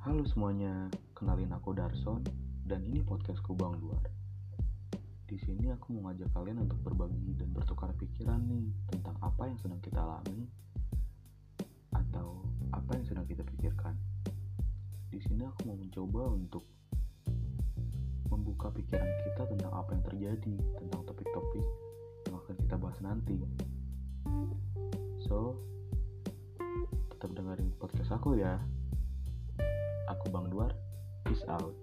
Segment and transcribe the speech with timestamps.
[0.00, 2.24] Halo semuanya, kenalin aku Darson
[2.64, 4.00] dan ini podcastku Bang Duar.
[5.28, 9.60] Di sini aku mau ngajak kalian untuk berbagi dan bertukar pikiran nih tentang apa yang
[9.60, 10.48] sedang kita alami
[11.92, 12.40] atau
[12.72, 13.92] apa yang sedang kita pikirkan.
[15.12, 16.64] Di sini aku mau mencoba untuk
[18.32, 21.66] membuka pikiran kita tentang apa yang terjadi, tentang topik-topik
[22.24, 23.36] yang akan kita bahas nanti.
[25.28, 25.60] So,
[27.12, 28.56] tetap dengerin podcast aku ya.
[30.30, 30.70] Bang Duar,
[31.24, 31.74] peace out.